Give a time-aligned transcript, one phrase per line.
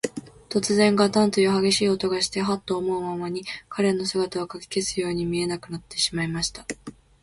[0.49, 6.65] とつぜん、ガタンというはげしい音がして、ハッと思うまに、彼の姿は、かき消すように見えなくなってしまいました。